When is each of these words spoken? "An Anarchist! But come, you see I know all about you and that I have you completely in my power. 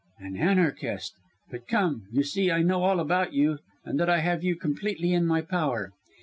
"An 0.17 0.35
Anarchist! 0.35 1.13
But 1.51 1.67
come, 1.67 2.07
you 2.11 2.23
see 2.23 2.49
I 2.49 2.63
know 2.63 2.81
all 2.81 2.99
about 2.99 3.33
you 3.33 3.59
and 3.85 3.99
that 3.99 4.09
I 4.09 4.21
have 4.21 4.43
you 4.43 4.55
completely 4.55 5.13
in 5.13 5.27
my 5.27 5.41
power. 5.43 5.93